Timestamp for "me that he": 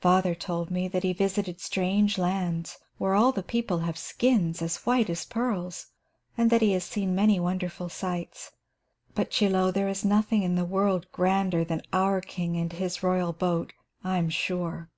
0.70-1.12